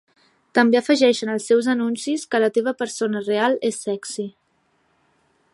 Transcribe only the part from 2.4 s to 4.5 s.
La teva persona real és sexy.